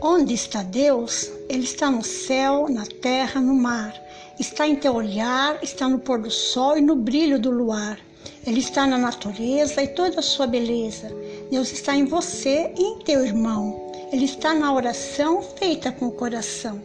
[0.00, 1.28] Onde está Deus?
[1.48, 3.92] Ele está no céu, na terra, no mar.
[4.38, 7.98] Está em teu olhar, está no pôr do sol e no brilho do luar.
[8.46, 11.12] Ele está na natureza e toda a sua beleza.
[11.50, 13.90] Deus está em você e em teu irmão.
[14.12, 16.80] Ele está na oração feita com o coração.